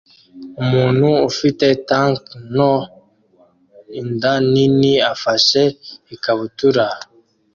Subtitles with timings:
[0.61, 2.21] Umuntu ufite tank
[2.53, 2.73] nto
[3.37, 5.63] & inda nini afashe
[6.15, 6.85] ikabutura